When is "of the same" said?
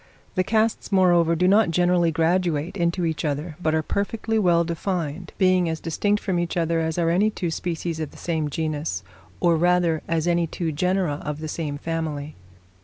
7.99-8.49, 11.23-11.77